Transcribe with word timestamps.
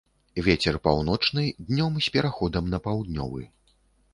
Вецер 0.45 0.77
паўночны, 0.87 1.43
днём 1.67 1.99
з 2.07 2.15
пераходам 2.15 2.73
на 2.73 2.81
паўднёвы. 2.89 3.41